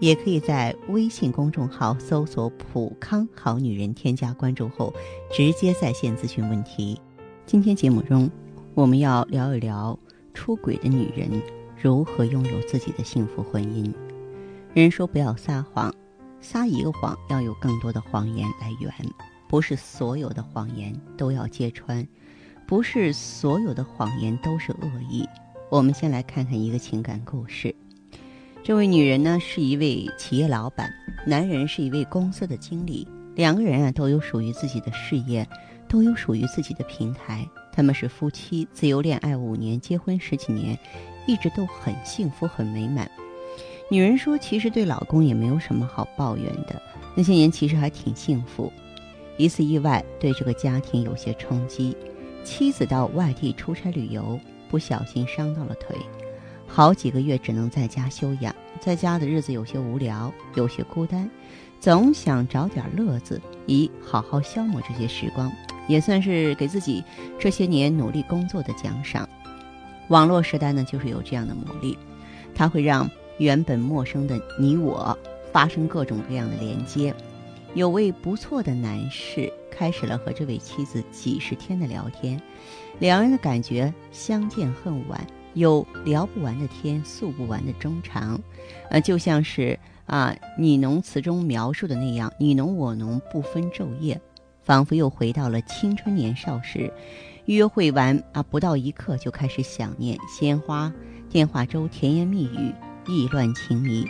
[0.00, 4.92] 也可以在微信公众号搜索“普康好女人”，添加关注后，
[5.32, 7.00] 直接在线咨询问题。
[7.46, 8.30] 今天节目中，
[8.74, 9.98] 我们要聊一聊
[10.32, 11.30] 出轨的女人
[11.80, 13.92] 如何拥有自己的幸福婚姻。
[14.72, 15.94] 人说不要撒谎，
[16.40, 18.92] 撒一个谎要有更多的谎言来圆，
[19.48, 22.06] 不是所有的谎言都要揭穿，
[22.66, 25.26] 不是所有的谎言都是恶意。
[25.70, 27.74] 我们先来看看一个情感故事。
[28.64, 30.90] 这位女人呢是一位企业老板，
[31.26, 35.46] 男人是一位公司的经理，两个人啊都有属于自己的事业，
[35.86, 37.46] 都有属于自己的平台。
[37.70, 40.78] 他们是夫妻，自由恋爱五年，结婚十几年，
[41.26, 43.06] 一直都很幸福很美满。
[43.90, 46.80] 女人说，其实对老公也没有什么好抱怨的，
[47.14, 48.72] 那些年其实还挺幸福。
[49.36, 51.94] 一次意外对这个家庭有些冲击，
[52.42, 55.94] 妻子到外地出差旅游，不小心伤到了腿。
[56.66, 58.52] 好几个月只能在家休养，
[58.84, 61.30] 在家的日子有些无聊，有些孤单，
[61.80, 65.50] 总想找点乐子，以好好消磨这些时光，
[65.88, 67.02] 也算是给自己
[67.38, 69.26] 这些年努力工作的奖赏。
[70.08, 71.96] 网络时代呢，就是有这样的魔力，
[72.54, 75.18] 它会让原本陌生的你我
[75.50, 77.14] 发生各种各样的连接。
[77.72, 82.38] 有位不错的男士开始了和这位妻子几十天的聊天，
[82.98, 85.26] 两人的感觉相见恨晚。
[85.54, 88.40] 有聊不完的天，诉不完的衷肠，
[88.90, 94.20] 呃，就像是啊，你侬词中描述的那样，你侬我侬不分昼夜，
[94.62, 96.92] 仿佛又回到了青春年少时，
[97.46, 100.92] 约会完啊，不到一刻就开始想念鲜花、
[101.30, 102.74] 电话粥、甜言蜜语、
[103.06, 104.04] 意乱情迷，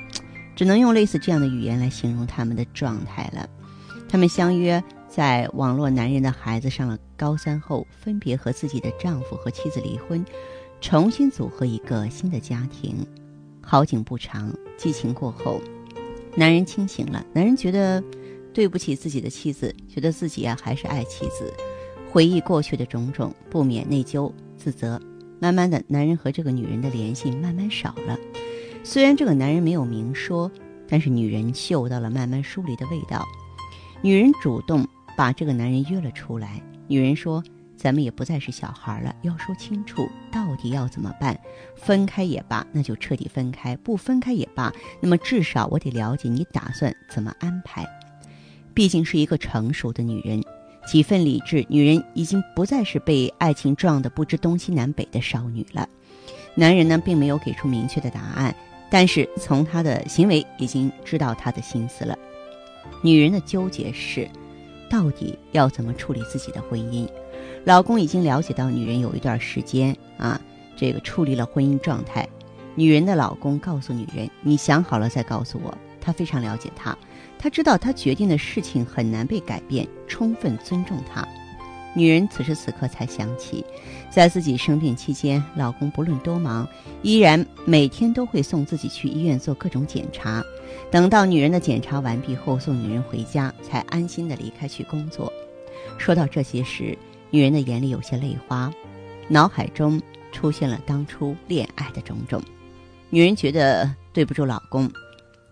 [0.56, 3.48] 只能用类似这样的语言来形容他们的状态了。
[4.08, 10.24] 他们相约在网络男人的孩子上了高三后，分别和自己的丈夫和妻子离婚。
[10.80, 13.06] 重新组合一个新的家庭，
[13.62, 15.60] 好景不长，激情过后，
[16.36, 17.24] 男人清醒了。
[17.32, 18.04] 男人觉得
[18.52, 21.50] 对不起自己的妻子，觉得自己啊还是爱妻子。
[22.12, 25.00] 回忆过去的种种，不免内疚自责。
[25.40, 28.18] 慢慢的，男人和这个女人的联系慢慢少了。
[28.82, 30.50] 虽然这个男人没有明说，
[30.86, 33.26] 但是女人嗅到了慢慢疏离的味道。
[34.02, 34.86] 女人主动
[35.16, 36.62] 把这个男人约了出来。
[36.86, 37.42] 女人说。
[37.84, 41.38] 咱们也不再是小孩了，要说清楚到底要怎么办。
[41.76, 44.72] 分开也罢，那就彻底分开；不分开也罢，
[45.02, 47.86] 那么至少我得了解你打算怎么安排。
[48.72, 50.42] 毕竟是一个成熟的女人，
[50.86, 55.86] 几分理智，女人已经不再是被爱情撞得不知东西南北的少女了。
[56.54, 58.56] 男人呢，并没有给出明确的答案，
[58.88, 62.16] 但是从他的行为已经知道他的心思了。
[63.02, 64.26] 女人的纠结是，
[64.88, 67.06] 到底要怎么处理自己的婚姻？
[67.64, 70.38] 老公已经了解到女人有一段时间啊，
[70.76, 72.28] 这个处理了婚姻状态。
[72.74, 76.94] 女人的老公告诉女人：“你想好了再告诉我。”他非常了解她，
[77.38, 81.26] 他知道她决定的事情很难被改变，充分尊重她。
[81.94, 83.64] 女人此时此刻才想起，
[84.10, 86.68] 在自己生病期间，老公不论多忙，
[87.00, 90.44] 依然每天都会送自己去医院做各种检查。
[90.90, 95.32] 等到女人的检查完毕后，送女人回家，才安心的离开去工作。
[95.96, 96.98] 说到这些时，
[97.34, 98.72] 女人的眼里有些泪花，
[99.26, 100.00] 脑海中
[100.30, 102.40] 出现了当初恋爱的种种。
[103.10, 104.88] 女人觉得对不住老公，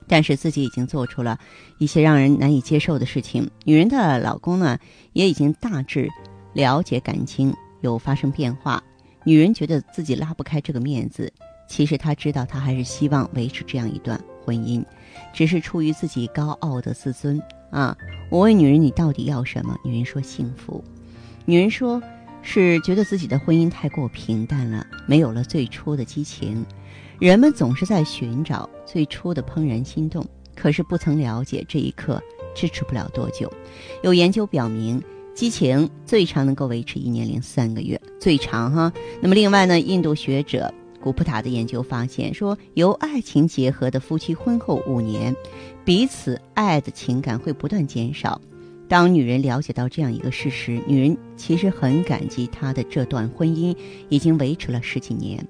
[0.07, 1.37] 但是自己已经做出了
[1.79, 3.51] 一些让人难以接受的事情。
[3.65, 4.79] 女人的老公呢，
[5.13, 6.09] 也已经大致
[6.53, 8.81] 了解感情有发生变化。
[9.25, 11.33] 女人觉得自己拉不开这个面子，
[11.67, 14.85] 其实她知道，她还是希望维持这样一段婚姻，
[15.33, 17.43] 只是出于自己高傲的自尊
[17.73, 17.97] 啊。
[18.31, 20.81] 我问女人：“你到底要什么？”女人说：“幸福。”
[21.45, 22.01] 女人说
[22.43, 26.65] ：“是觉得自己的婚姻太过平淡了，没有了最初的激情。
[27.19, 30.25] 人们总是在寻找最初的怦然心动，
[30.55, 32.23] 可是不曾了解这一刻
[32.55, 33.53] 支持不了多久。
[34.03, 35.03] 有研究表明，
[35.35, 38.93] 激情最长能够维持一年零三个月，最长哈。
[39.21, 45.35] 那么另外呢，印度学者古普塔的研究发现说，由爱情结合的夫妻婚后五年，
[45.85, 48.41] 彼此爱的情感会不断减少。”
[48.93, 53.75] 当女人了解到这样一个事实，女人其实很感激她的这段婚姻
[54.11, 55.43] 已经维持了十几年。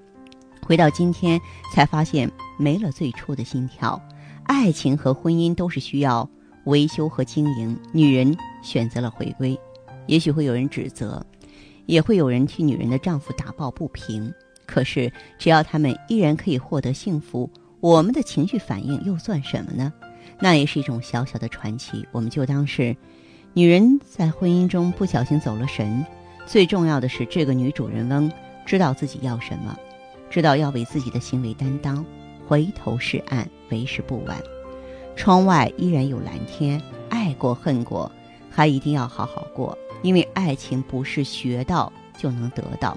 [0.65, 1.41] 回到今天，
[1.75, 4.01] 才发现没了最初的心跳。
[4.45, 6.31] 爱情和婚姻都是需要
[6.67, 9.59] 维修和经营，女人选择了回归。
[10.07, 11.21] 也许会有人指责，
[11.87, 14.33] 也会有人替女人的丈夫打抱不平。
[14.67, 17.51] 可是，只要他们依然可以获得幸福，
[17.81, 19.93] 我们的情绪反应又算什么呢？
[20.39, 22.07] 那也是一种小小的传奇。
[22.13, 22.97] 我们就当是，
[23.55, 26.05] 女人在婚姻中不小心走了神。
[26.47, 28.33] 最重要的是，这个女主人翁
[28.65, 29.79] 知道自己要什么，
[30.31, 32.03] 知道要为自己的行为担当。
[32.49, 34.39] 回头是岸，为时不晚。
[35.17, 38.11] 窗外依然有蓝天，爱过恨过，
[38.51, 39.77] 还一定要好好过。
[40.01, 42.97] 因为爱情不是学到就能得到。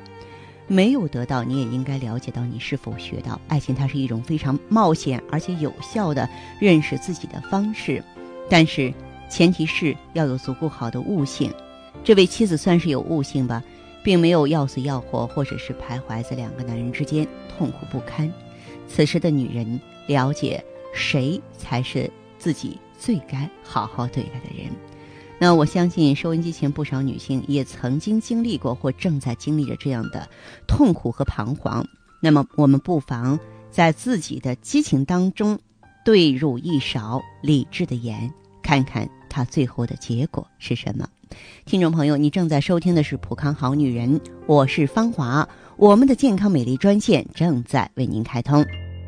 [0.67, 3.39] 没有得到，你也应该了解到你是否学到。
[3.49, 6.27] 爱情它是一种非常冒险而且有效的
[6.61, 8.01] 认识自己的方式，
[8.49, 8.91] 但是
[9.29, 11.51] 前提是要有足够好的悟性。
[12.03, 13.63] 这位妻子算是有悟性吧，
[14.03, 17.27] 并没有要死要活，或者是徘徊在两个男人之间
[17.57, 18.31] 痛苦不堪。
[18.87, 20.63] 此时的女人了解
[20.93, 24.71] 谁才是自己最该好好对待的人。
[25.37, 30.29] 那我相信收音机前不少女性也曾经经历过或正在经历着这样的
[30.67, 31.85] 痛苦和彷徨。
[32.21, 33.37] 那么我们不妨
[33.69, 35.59] 在自己的激情当中
[36.05, 38.31] 兑入一勺理智的盐，
[38.65, 41.07] 看看它最后的结果是什么。
[41.65, 45.47] 听众朋友，你正在收听的是《普康好女人》，我是芳华，
[45.77, 48.65] 我们的健康美丽专线正在为您开通，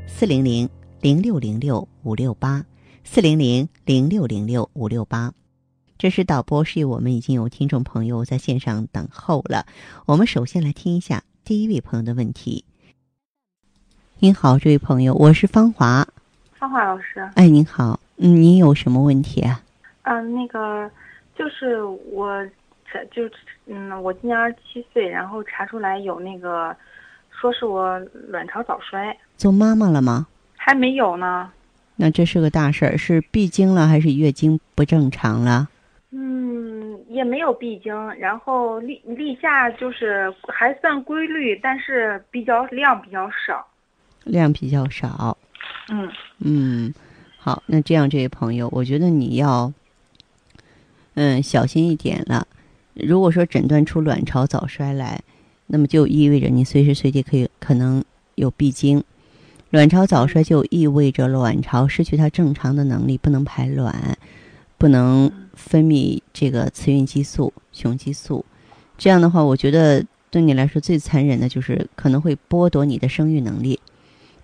[0.07, 0.69] 四零零
[1.01, 2.63] 零六零六五六八，
[3.03, 5.33] 四零零零六零六五六八。
[5.97, 9.65] 这是导播示意我们已经有听众朋友在线上等候了。
[10.05, 12.63] 我们首先来听一下第一位朋友的问题。
[14.19, 16.07] 您好，这位朋友，我是芳华。
[16.53, 17.27] 芳华老师。
[17.33, 19.61] 哎，您好，嗯，您有什么问题啊？
[20.03, 20.89] 嗯，那个
[21.35, 22.45] 就是我，
[23.11, 23.29] 就
[23.67, 26.75] 嗯，我今年二十七岁，然后查出来有那个，
[27.29, 27.99] 说是我
[28.29, 29.15] 卵巢早衰。
[29.35, 30.27] 做妈妈了吗？
[30.55, 31.51] 还没有呢。
[31.95, 35.67] 那这是个大事儿，是闭经了还是月经不正常了？
[36.11, 43.67] 嗯，也没有闭经，然后立立夏就是还算规律，但是比较量比较少，
[44.23, 45.37] 量比较少。
[45.89, 46.09] 嗯
[46.39, 46.93] 嗯，
[47.47, 49.71] 好，那这样这位朋友，我觉得你要
[51.13, 52.45] 嗯小心一点了。
[52.93, 55.23] 如果说诊断出卵巢早衰来，
[55.67, 58.03] 那么就意味着你随时随地可以可能
[58.35, 59.01] 有闭经。
[59.69, 64.17] 卵巢早衰就意味着卵巢失去它正常的能力，不能排卵，
[64.77, 65.31] 不能。
[65.53, 68.45] 分泌这个雌孕激素、雄激素，
[68.95, 73.79] 这样的话，我觉得对你来说最残忍的就是可能会剥夺你的生育能力。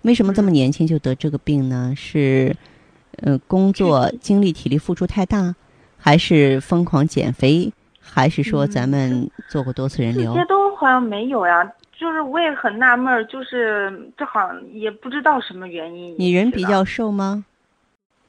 [0.02, 1.94] 为什么这么年轻就得这个病呢？
[1.96, 2.56] 是，
[3.22, 5.54] 呃，工作精力、体力付出太大，
[5.98, 10.32] 还是疯狂减肥，还是说咱们做过多次人流？
[10.34, 11.64] 这些都好像没有呀，
[11.96, 16.14] 就是我也很纳闷儿，就是这好像也不知道什么原因。
[16.18, 17.44] 你人比较瘦吗？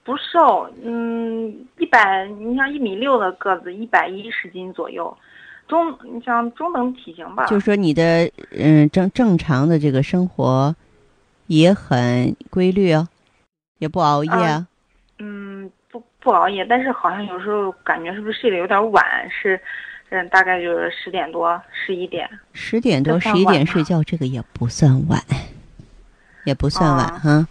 [0.03, 5.17] 不瘦，嗯，一百，你像一米六的个子，一百一十斤左右，
[5.67, 7.47] 中，你像中等体型吧。
[7.47, 10.75] 就是说你的，嗯，正正常的这个生活，
[11.47, 13.07] 也很规律哦，
[13.79, 14.57] 也不熬夜啊。
[14.59, 14.67] 嗯，
[16.25, 19.05] 不不熬夜，但是好像有时候感觉是不是睡得有点晚？
[19.29, 19.61] 是，
[20.09, 22.27] 嗯，大概就是十点多、十一点。
[22.51, 25.21] 十点多、十一点睡觉，这个也不算晚，
[26.43, 27.47] 也不算晚哈。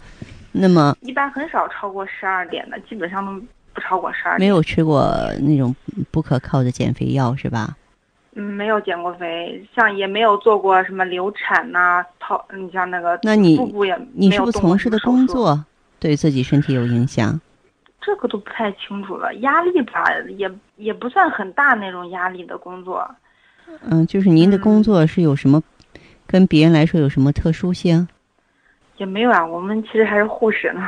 [0.51, 4.37] 那么一般很少超过十二点的，基本上都不超过十二。
[4.37, 5.73] 没有吃过那种
[6.11, 7.77] 不可靠的减肥药是吧？
[8.35, 13.57] 嗯，没有减过肥，像也没有做过什么流产呐，套你像那个，那你
[14.13, 15.63] 你是不是从事的工作
[15.97, 17.39] 对自己身体有影响？
[18.05, 20.03] 这个都不太清楚了，压力吧
[20.37, 23.09] 也也不算很大那种压力的工作。
[23.89, 25.59] 嗯，就是您的工作是有什么
[26.27, 28.07] 跟别人来说有什么特殊性？
[28.97, 30.87] 也没有啊，我们其实还是护士呢。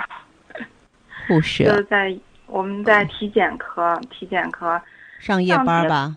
[1.27, 4.79] 护士就是在我们在体检科，体检科
[5.19, 6.15] 上夜班吧？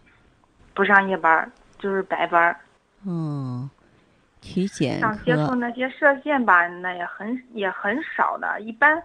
[0.74, 2.54] 不上夜班，就是白班。
[3.06, 3.70] 嗯，
[4.42, 9.02] 体检像接触那些射线吧，那也很也很少的，一般。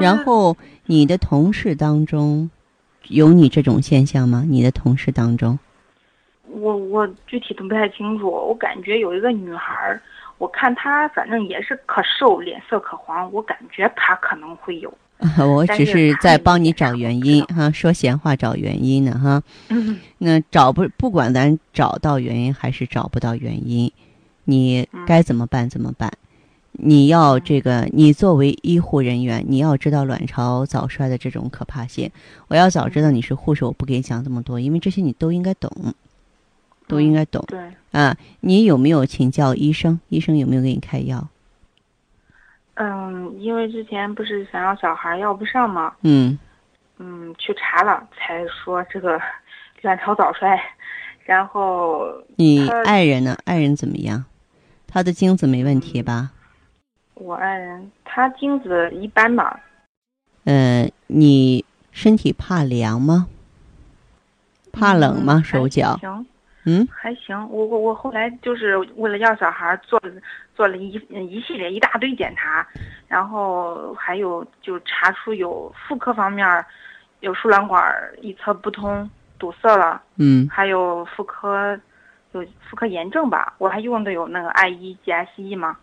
[0.00, 0.56] 然后
[0.86, 2.50] 你的同事当中
[3.08, 4.44] 有你这种现象吗？
[4.46, 5.58] 你的同事当中？
[6.46, 10.02] 我我具体都不太清楚，我感觉有一个女孩儿。
[10.38, 14.92] 我看她反正也是可瘦，脸色可黄，我感觉她可能会有。
[15.38, 19.42] 我只是在帮你找原因哈，说闲话找原因呢哈。
[20.16, 23.92] 那找不不管咱找到原因还是找不到原因，
[24.44, 26.10] 你该怎么办怎么办？
[26.72, 32.10] 你要这个，你作为医护人员，你要知道卵巢早衰的这种可怕性。
[32.48, 35.94] 我要早知道你是护士，我不给你讲这么多，因为这些你都应该懂。
[36.88, 37.60] 都应该懂，对
[37.92, 40.00] 啊，你有没有请教医生？
[40.08, 41.28] 医生有没有给你开药？
[42.74, 45.94] 嗯，因为之前不是想要小孩要不上吗？
[46.02, 46.36] 嗯，
[46.98, 49.20] 嗯，去查了才说这个
[49.82, 50.60] 卵巢早衰，
[51.24, 53.38] 然后你爱人呢？
[53.44, 54.24] 爱人怎么样？
[54.88, 56.32] 他的精子没问题吧？
[57.20, 59.60] 我爱人他精子一般吧，
[60.44, 61.62] 呃，你
[61.92, 63.26] 身体怕凉吗？
[64.72, 65.34] 怕冷吗？
[65.36, 65.96] 嗯手脚？
[66.00, 66.26] 行
[66.64, 70.10] 嗯还行，我我我后来就是为了要小孩儿做了
[70.54, 72.66] 做了一一系列一大堆检查，
[73.06, 76.64] 然后还有就查出有妇科方面儿
[77.20, 79.08] 有输卵管儿一侧不通
[79.38, 81.78] 堵塞了，嗯还有妇科
[82.32, 85.76] 有妇科炎症吧，我还用的有那个 I 一 GSE 嘛，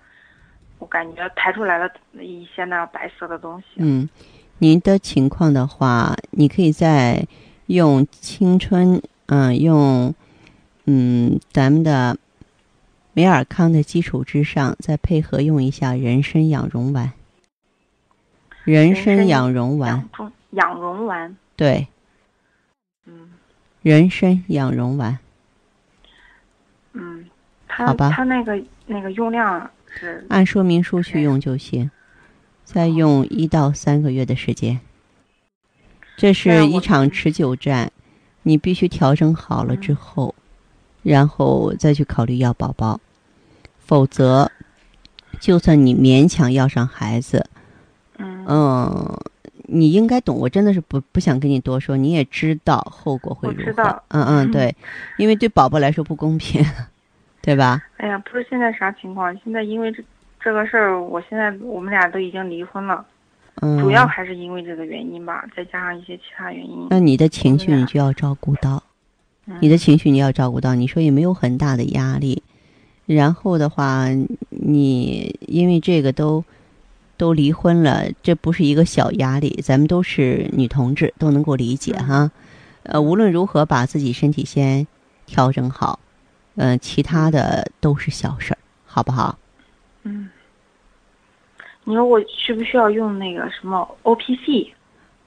[0.80, 3.66] 我感觉排出来了一些那白色的东西。
[3.78, 4.08] 嗯，
[4.60, 7.26] 您的情况的话，你可以在
[7.66, 10.14] 用青春，嗯、用
[10.86, 12.18] 嗯咱们的
[13.14, 17.12] 美尔康的基础之上，再配合用一下人参养荣丸。
[18.64, 20.10] 人参参养荣丸，
[20.52, 21.88] 养荣丸，对，
[23.06, 23.32] 嗯
[23.82, 25.18] 人参养荣丸。
[26.92, 27.26] 嗯，
[27.68, 29.70] 它好吧它那个那个用量
[30.00, 30.26] 是。
[30.30, 31.90] 按说明书去用就行，
[32.64, 34.80] 再用一到三个月的时间。
[36.16, 37.92] 这是一场持久战，
[38.44, 40.34] 你必须调整好了之后，
[41.04, 43.00] 然后再去考虑要宝宝，
[43.86, 44.50] 否则，
[45.40, 47.46] 就算你勉强要上孩子，
[48.18, 48.46] 嗯。
[48.48, 49.20] 嗯，
[49.70, 50.38] 你应该懂。
[50.38, 54.02] 我真的是不不想跟你多说，你也知道后果会如何。
[54.08, 54.74] 嗯，嗯对，
[55.18, 56.66] 因为对宝宝来说不公平，
[57.48, 57.82] 对吧？
[57.96, 59.34] 哎呀，不是现在啥情况？
[59.42, 60.04] 现在因为这
[60.38, 63.06] 这个事儿，我现在我们俩都已经离婚了，
[63.62, 66.88] 嗯，主要还是因为这个原因吧，再加上一些其他原因。
[66.90, 68.84] 那你的情绪你就要照顾到。
[69.46, 72.44] 嗯你的情绪你要照顾到，你说也没有很大的压力，
[73.06, 74.08] 然后的话，
[74.50, 76.44] 你因为这个都
[77.16, 82.32] 都离婚了，这不是一个小压力，咱们都是女同志，都能够理解嗯哈。
[82.84, 84.86] 呃，无论如何把自己身体先
[85.26, 85.98] 调整好，
[86.58, 89.38] 呃，其他的都是小事儿，好不好？
[90.04, 90.30] 嗯，
[91.86, 94.72] 你说我需不需要用那个什么 OPC？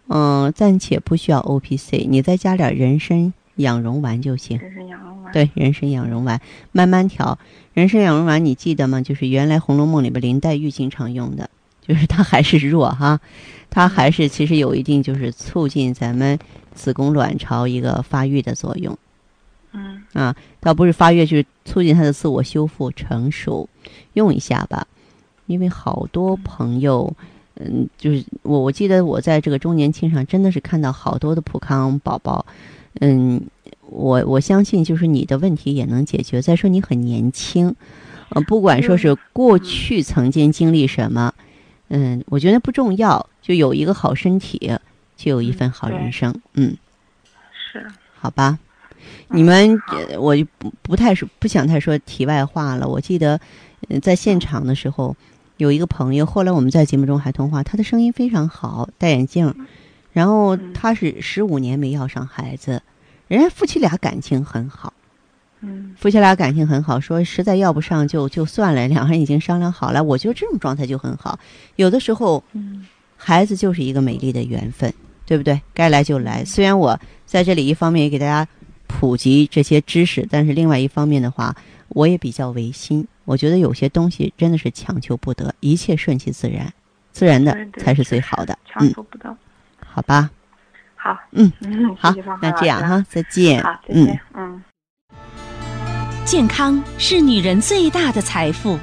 [0.08, 4.58] 嗯，暂且不需要 O P C，你再加点人参养荣丸就行。
[4.58, 5.32] 人参养荣丸。
[5.32, 6.40] 对，人参养荣丸
[6.72, 7.38] 慢慢调。
[7.74, 9.00] 人参养荣丸你记得吗？
[9.00, 11.48] 就是原来《红楼梦》里边林黛玉经常用的，
[11.80, 13.20] 就是它还是弱哈，
[13.70, 16.36] 它还是其实有一定就是促进咱们
[16.74, 18.98] 子宫卵巢一个发育的作用嗯
[20.12, 23.68] 啊，倒不是发育，就是促进他的自我修复成熟，
[24.14, 24.86] 用一下吧。
[25.46, 27.12] 因为好多朋友，
[27.56, 32.46] 嗯，就是我我记得我在这个周年庆上真的是看到好多的普康宝宝，
[33.00, 33.40] 嗯，
[33.80, 36.40] 我我相信就是你的问题也能解决。
[36.40, 37.74] 再说你很年轻，
[38.28, 41.34] 呃，不管说是过去曾经经历什么，
[41.88, 44.78] 嗯，我觉得不重要，就有一个好身体，
[45.16, 46.76] 就有一份好人生，嗯，
[47.72, 47.86] 是。
[48.14, 48.58] 好吧。
[49.28, 52.88] 你们，呃我就不不太说不想太说题外话了。
[52.88, 53.40] 我记得，
[53.88, 55.16] 呃在现场的时候，
[55.56, 59.54] 有一个朋友，后来我们在节目中还通话，他的声音非常好，戴眼镜，
[60.12, 62.82] 然后嗯他是十五年没要上孩子，
[63.28, 64.92] 人家夫妻俩感情很好，
[65.60, 70.02] 嗯夫妻俩感情很好，说实在要不上就就算了，两个人已经商量好了。
[70.02, 71.38] 我觉得这种状态就很好。
[71.76, 74.90] 有的时候，嗯孩子就是一个美丽的缘分，
[75.26, 75.60] 对不对？
[75.74, 76.42] 该来就来。
[76.42, 78.48] 虽然我在这里一方面也给大家
[78.90, 81.54] 普及这些知识，但是另外一方面的话，
[81.88, 83.06] 我也比较违心。
[83.24, 86.72] 我觉得有些东西真的是强求不得，一切顺其自然，
[87.12, 88.58] 自然的才是最好的。
[88.66, 89.36] 强嗯，求不到。
[89.86, 90.28] 好吧，
[90.96, 93.62] 好，嗯嗯，好那这样哈，再见。
[93.62, 94.20] 好，再嗯见。
[94.34, 94.62] 嗯
[96.26, 98.78] 健康是女人最大的财富，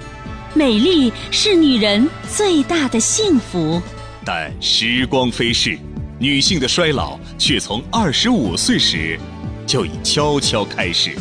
[0.54, 3.82] 美丽是女人最大的幸福。
[4.26, 5.78] 但时光飞逝，
[6.20, 9.18] 女性的衰老却从二十五岁时
[9.67, 11.15] 就已悄悄开始。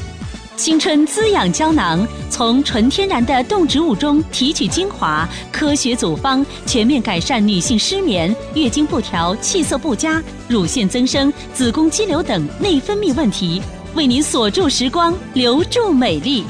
[0.56, 13.60] 青春滋养胶囊从纯天然的动植物中提取精华，科学组方，全面改善女性失眠、月经不调、气色不佳、乳腺增生、子宫肌瘤等内分泌问题，
[13.94, 16.44] 为您锁住时光，留住美丽。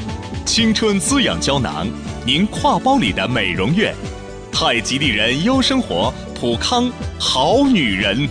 [0.45, 1.89] 青春滋养胶囊，
[2.25, 3.93] 您挎包里的美容院。
[4.53, 6.89] 太极丽人优生活，普康
[7.19, 8.29] 好女人。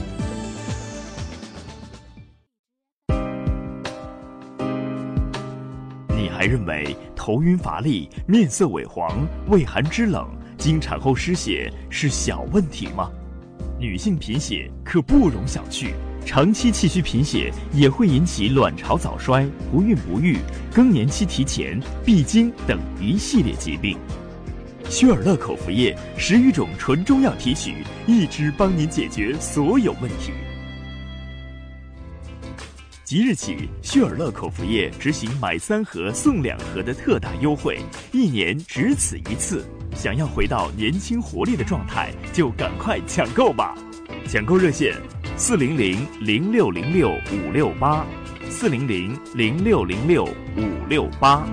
[6.56, 10.26] 认为头晕乏力、面色萎黄、畏寒肢冷、
[10.58, 13.12] 经产后失血是小问题吗？
[13.78, 15.88] 女性贫血可不容小觑，
[16.26, 20.38] 长期气虚贫血也会引起卵巢早衰、不孕不育、
[20.74, 23.98] 更年期提前、闭经等一系列疾病。
[24.88, 30.32] 薛尔乐口服液十余种纯中药提取，一支帮您解决所有问题。
[33.06, 37.78] 即日起，旭尔乐口服液执行买三盒送两盒的特大优惠，
[38.12, 39.64] 一年只此一次。
[39.96, 43.78] 想要回到年轻活力的状态，就赶快抢购吧！
[44.28, 44.96] 抢购热线：
[45.38, 48.04] 四零零零六零六五六八，
[48.50, 51.48] 四零零零六零六五六八。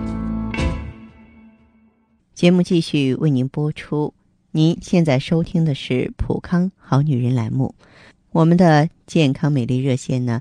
[2.34, 4.14] 节目继续为您播出。
[4.52, 7.74] 您现在收听的是《普康好女人》栏目，
[8.30, 10.40] 我们的健康美丽热线呢，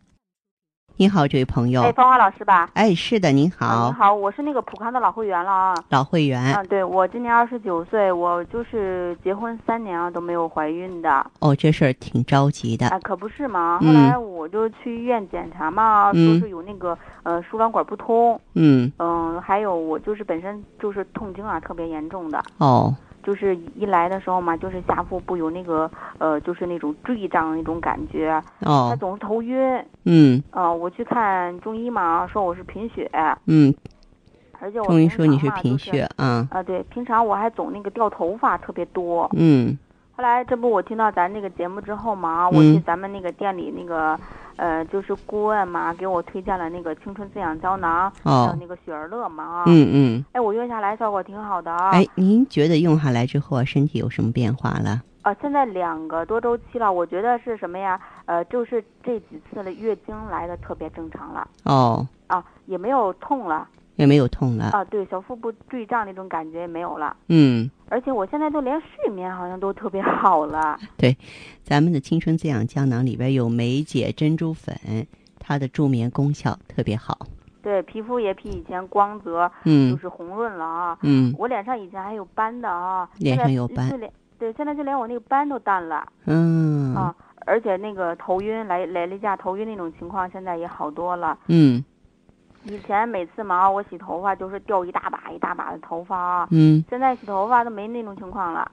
[0.97, 1.81] 您好，这位朋友。
[1.81, 2.69] 哎，芳华老师吧？
[2.75, 3.65] 哎，是的，您好。
[3.65, 5.75] 啊、您好，我是那个普康的老会员了啊。
[5.89, 6.39] 老会员。
[6.53, 11.25] 啊，对，我今年二十九岁，我就是结婚三年了都没有怀孕的。
[11.39, 12.87] 哦，这事儿挺着急的。
[12.89, 13.79] 啊，可不是嘛。
[13.79, 18.39] 后来我就去医院检查嘛，嗯、说是有那个呃输卵管不通。
[18.53, 18.91] 嗯。
[18.99, 22.43] 嗯，还有我就是本身就是痛经啊，特别严重的。
[22.59, 22.95] 哦。
[23.23, 33.09] 就是一来的时候嘛，就是下腹部有那个呃，就是那种坠胀的那种感觉，哦，他总是头晕，嗯，呃，我去看中医嘛，说我是贫血，
[33.47, 33.73] 嗯，
[34.59, 39.77] 而且我中医说你是贫血啊，啊，对，平常我还总那个掉头发特别多，嗯，
[40.13, 44.19] 后来这不我听到咱那个节目之后嘛，嗯我去咱们那个店里那个。
[44.57, 51.89] 呃，就是顾问嘛，给我推荐了那个青春滋养胶囊，哦，还有那个雪儿乐嘛，嗯嗯，哎，我用下来效果挺好的啊。
[51.89, 55.01] 哎，您觉得用下来之后啊，身体有什么变化了？
[55.23, 57.99] 啊，现在两个多周期了，我觉得是什么呀？
[58.25, 61.47] 呃，就是这几次的月经来的特别正常了。
[61.63, 62.05] 哦。
[62.27, 63.67] 啊，也没有痛了。
[63.95, 64.65] 也没有痛了。
[64.73, 67.15] 啊，对，小腹部坠胀那种感觉也没有了。
[67.29, 67.71] 嗯。
[67.91, 70.79] 而且我现在都连睡眠好像都特别好了。
[70.95, 71.17] 对，
[71.61, 74.73] 咱们的青春滋养胶囊里边有梅姐珍珠粉，
[75.37, 77.17] 它的助眠功效特别好。
[77.61, 80.97] 对，皮肤也比以前光泽，嗯，就是红润了啊。
[81.01, 81.35] 嗯。
[81.37, 83.07] 我脸上以前还有斑的啊。
[83.17, 83.89] 脸上有斑。
[83.89, 86.07] 就连对，现在就连我那个斑都淡了。
[86.27, 86.95] 嗯。
[86.95, 87.13] 啊，
[87.45, 91.37] 而且那个头晕来来例假头晕那种情况，现在也好多了。
[91.47, 91.83] 嗯。
[92.63, 96.47] 以前每次忙，我洗头发就是掉一大把一大把的头发啊。
[96.51, 96.83] 嗯。
[96.89, 98.71] 现在洗头发都没那种情况了。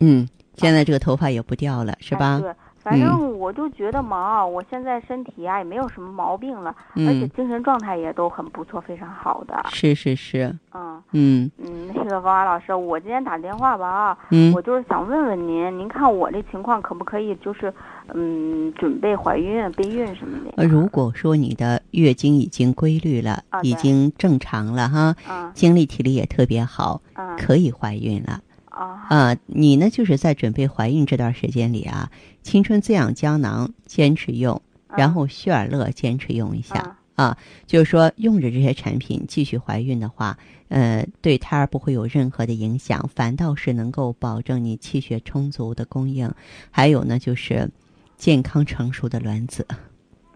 [0.00, 2.36] 嗯，现在这个头发也不掉了，是吧？
[2.36, 9.54] 哎、对，反正我就觉得嘛，我现在身体啊也没有什么毛病了，嗯、而且精神状态也都很不错，非常好的。
[9.68, 10.56] 是是是。
[10.72, 17.72] 嗯嗯嗯，那个王华老师，我今天打电话吧啊，嗯，我就是想问问您，您看我这情况可不可以就是
[18.14, 20.52] 嗯准备怀孕备孕什么的？
[20.56, 28.40] 呃，如果说你的月经已经规律了，啊、已经正常了哈，嗯，精力体力也特别好，嗯，可以怀孕了。
[28.80, 29.90] 啊啊，你呢？
[29.90, 32.10] 就是在准备怀孕这段时间里啊，
[32.42, 34.62] 青春滋养胶囊坚持用，
[34.96, 37.38] 然后旭尔乐坚持用一下、嗯、啊。
[37.66, 40.38] 就是说，用着这些产品继续怀孕的话，
[40.68, 46.32] 呃，对胎儿不会有任何的影响，反倒是能够保证你气血充足的供应，
[46.70, 47.68] 还有呢，就是
[48.16, 49.66] 健康成熟的卵子。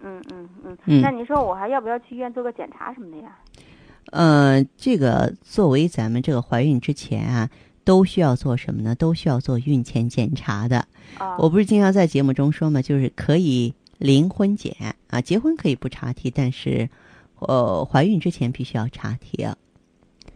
[0.02, 0.76] 嗯嗯嗯。
[0.84, 3.38] 嗯那你说我还要不要去医院做个检查什么的呀？
[4.12, 7.48] 呃，这个作为咱们这个怀孕之前啊。
[7.84, 8.94] 都需要做什么呢？
[8.94, 10.86] 都需要做孕前检查的。
[11.18, 14.74] 啊、我不是经常在节目中说嘛，就是可以零婚检
[15.10, 16.88] 啊，结婚可以不查体，但是，
[17.38, 19.44] 呃，怀孕之前必须要查体。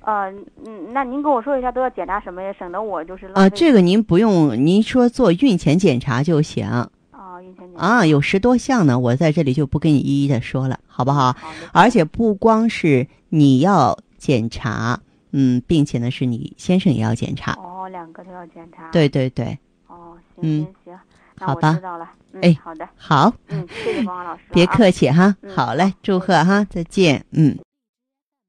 [0.00, 0.30] 啊，
[0.64, 2.52] 嗯，那您跟我说一下都要检查什么呀？
[2.58, 6.66] 省得我就是啊，这个您不用，您说做孕前检查就行。
[6.66, 11.32] 啊，孕前检查啊，有十多项呢，我在这里就不跟你一一的说了，好不好？
[11.32, 11.50] 好。
[11.72, 15.00] 而且不光是你要检查。
[15.30, 17.52] 嗯，并且呢，是你先生也要检查。
[17.54, 18.90] 哦，两个都要检查。
[18.90, 19.58] 对对对。
[19.86, 20.98] 哦，行嗯行行，
[21.38, 22.10] 那好吧我知道了。
[22.32, 22.88] 嗯、哎，好的。
[22.96, 23.34] 好。
[23.48, 24.42] 嗯，谢谢王老师。
[24.52, 27.24] 别客气哈，嗯、好嘞，祝贺哈，再见。
[27.30, 27.58] 嗯，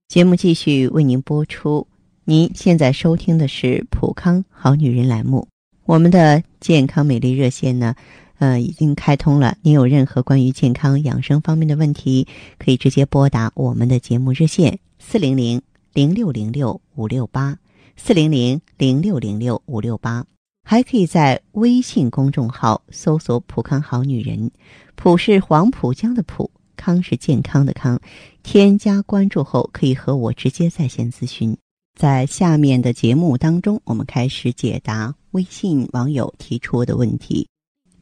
[0.07, 1.87] 节目继续为您播出。
[2.25, 5.47] 您现在收听的是《普康好女人》栏目，
[5.85, 7.95] 我们的健康美丽热线呢，
[8.37, 9.57] 呃，已经开通了。
[9.63, 12.27] 您有任何关于健康养生方面的问题，
[12.59, 15.61] 可以直接拨打我们的节目热线四零零。
[15.99, 17.57] 零六零六五六八，
[17.97, 20.25] 四零零零六零六五六八，
[20.63, 24.49] 还可以在微信公众号搜索“普康好女人”，
[24.95, 27.99] 普是黄浦江的浦，康是健康的康。
[28.43, 31.53] 添加关注后，可以和我直接在线咨询。
[31.99, 37.45] 在下面的节目当中，我们开始解答微信网友提出的问题。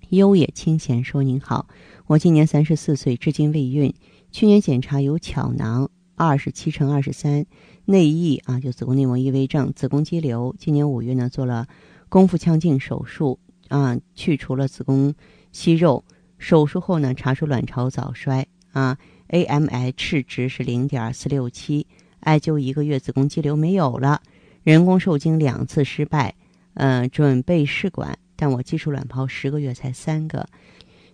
[0.10, 1.68] 优也清闲说：“您好，
[2.06, 3.92] 我今年三十四岁，至今未孕，
[4.32, 7.46] 去年检查有巧囊。”二十七乘二十三，
[7.90, 10.54] 内异啊，就子宫内膜异位症、子宫肌瘤。
[10.60, 11.66] 今年五月呢，做了
[12.10, 15.16] 宫腹腔镜手术啊，去除了子宫
[15.54, 16.04] 息肉。
[16.38, 18.98] 手术后呢，查出卵巢早衰啊
[19.30, 21.88] ，AMH 值是零点四六七，
[22.20, 24.22] 艾灸一个月，子宫肌瘤没有了。
[24.64, 26.36] 人工受精两次失败，
[26.74, 30.46] 嗯，准备试管，但我基础卵泡十个月才三个，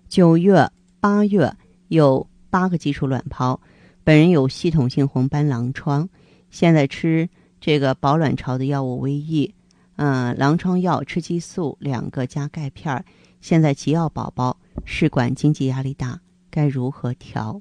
[0.09, 0.67] 九月、
[0.99, 1.55] 八月
[1.89, 3.61] 有八个基础卵泡。
[4.03, 6.09] 本人有系统性红斑狼疮，
[6.53, 9.55] 现在吃这个保卵巢的药物维 E，
[9.95, 13.03] 嗯，狼疮药吃激素两个加钙片儿。
[13.41, 17.59] 现在急要宝宝，试管经济压力大，该如何调？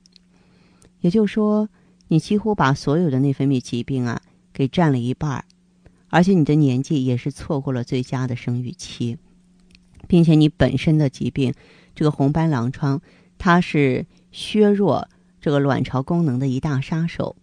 [1.00, 1.70] 也就是说，
[2.08, 4.20] 你几乎把所有的内分泌疾病啊
[4.52, 5.44] 给占了一半儿，
[6.10, 9.16] 而且你的年纪也是错过了最佳的生育期，
[10.06, 11.54] 并且你本身的疾病，
[11.94, 13.00] 这个红斑狼疮，
[13.38, 15.08] 它是削弱。
[15.40, 17.34] 这个卵巢功能的一大杀手，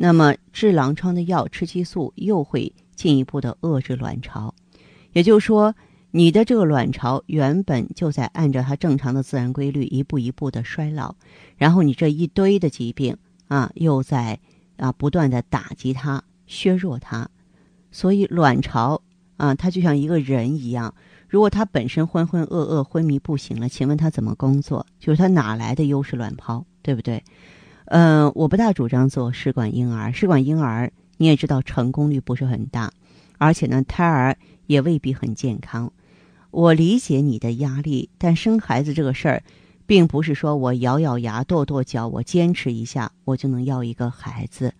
[0.00, 4.54] 那么治狼疮的药吃激素又会进一步的遏制卵巢，
[5.12, 5.74] 也就是说，
[6.12, 11.16] 你的这个卵巢原本就在按照它正常的自然规律一步一步的衰老，
[11.56, 13.16] 然后你这一堆的疾病
[13.48, 14.38] 啊，又在
[14.76, 17.28] 啊不断的打击它、削弱它，
[17.90, 19.02] 所以卵巢
[19.36, 20.94] 啊，它就像一个人一样，
[21.26, 24.86] 如果它本身浑浑噩噩、昏迷不醒了，请问它怎么工作？
[25.00, 26.64] 就是它哪来的优势卵泡？
[26.82, 27.20] 对不对？
[27.90, 30.12] 嗯，我不大主张做试管婴儿。
[30.12, 32.92] 试管婴儿你也知道，成功率不是很大，
[33.38, 35.90] 而且呢，胎儿也未必很健康。
[36.50, 39.42] 我理解你的压力，但生孩子这个事儿，
[39.86, 44.74] 并不是说我咬咬牙、跺跺脚，我坚持一下，我就能要一个孩子。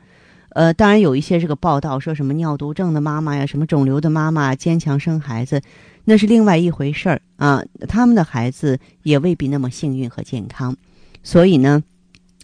[0.50, 5.62] 呃，当然有一些这个报道说什么尿毒症的妈妈呀，什么肿瘤的妈妈坚强生孩子，
[6.04, 7.62] 那是另外一回事儿啊。
[7.88, 10.76] 他们的孩子也未必那么幸运和健康，
[11.22, 11.82] 所以呢。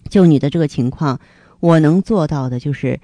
[0.09, 1.19] 就你的这个情况，
[1.61, 2.99] 我能做到的就是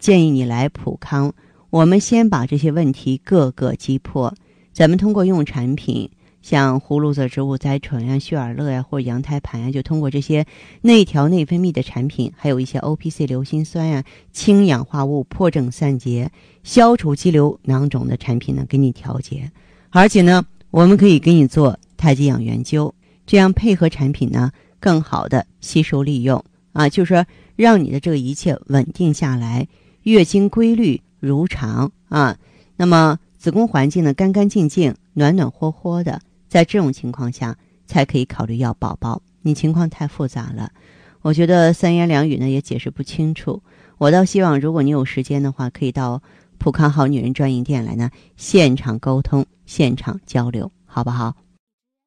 [0.00, 1.32] 建议你来普康。
[1.70, 4.32] 我们先把这些问题各个击破。
[4.72, 6.10] 咱们通过用产品，
[6.42, 10.46] 像葫芦籽植物甾醇呀、血尔乐呀，或者羊胎盘呀，就通过这些
[10.82, 16.30] 内调内分泌的产品，还有一些 O P C 硫辛酸呀、氢氧化物破症散结、
[16.62, 19.50] 消除肌瘤囊肿的产品呢，给你调节。
[19.90, 22.92] 而且呢，我们可以给你做太极养元灸，
[23.26, 24.52] 这样配合产品呢。
[24.86, 29.66] 更好的吸收利用啊，就是说让你的这个一切稳定下来，
[30.04, 32.38] 月经规律如常啊。
[32.76, 39.20] 那么子宫环境呢干干净净、暖暖和和的，在这种情况下才可以考虑要宝宝。
[39.42, 40.70] 你情况太复杂了，
[41.20, 43.60] 我觉得三言两语呢也解释不清楚。
[43.98, 46.22] 我倒希望，如果你有时间的话，可以到
[46.58, 51.34] 普康好女人专营店来呢，现场沟通、现场交流，好不好？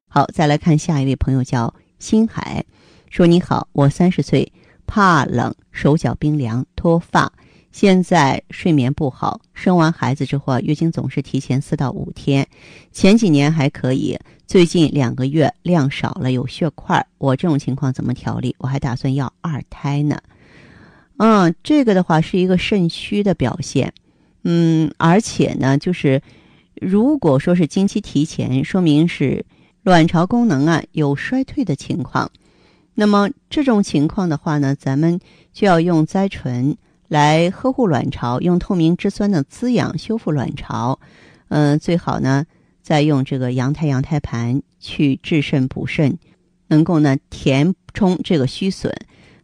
[0.08, 1.74] 好，再来看下一位朋友叫。
[2.00, 2.64] 星海
[3.10, 4.50] 说：“你好，我三十岁，
[4.86, 7.30] 怕冷，手脚冰凉，脱发，
[7.70, 9.40] 现在睡眠不好。
[9.52, 12.48] 生完孩子之后啊，月经总是提前四到五天，
[12.90, 17.06] 前几年还可以，最近两个月量少了，有血块。
[17.18, 18.56] 我这种情况怎么调理？
[18.58, 20.18] 我还打算要二胎呢。
[21.18, 23.92] 嗯，这个的话是一个肾虚的表现，
[24.44, 26.22] 嗯，而且呢，就是
[26.80, 29.44] 如果说是经期提前，说明是。”
[29.82, 32.30] 卵巢功能啊有衰退的情况，
[32.94, 35.18] 那么这种情况的话呢，咱们
[35.52, 36.76] 就要用甾醇
[37.08, 41.00] 来呵护卵巢，用透明质酸的滋养修复卵巢。
[41.48, 42.44] 嗯，最好呢
[42.82, 46.18] 再用这个羊胎羊胎盘去治肾补肾，
[46.68, 48.94] 能够呢填充这个虚损。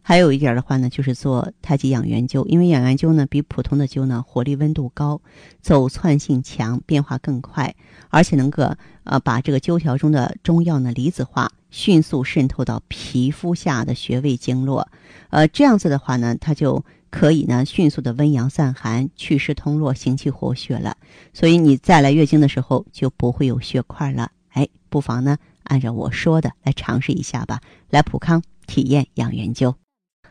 [0.07, 5.21] 还有一点的话呢，就是做太极养元灸，因为养元灸呢比普通的灸呢活力温度高，
[5.59, 7.75] 走窜性强，变化更快，
[8.07, 14.87] 而且能够呃把这个灸条中的中药呢离子化，迅速渗透到皮肤下的穴位经络，
[15.29, 20.95] 呃这样子的话呢，它就可以呢迅速的温阳散寒，祛湿通络，行气活血了。
[21.33, 24.31] 所以你再来月经的时候就不会有血块了。
[24.51, 29.75] 哎，不妨呢按照我说的来尝试一下吧，来普康体验养元灸。